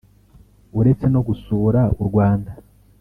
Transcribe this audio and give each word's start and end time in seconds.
uretse 0.79 1.05
no 1.13 1.21
gusura 1.27 1.81
u 2.01 2.03
Rwanda 2.09 2.51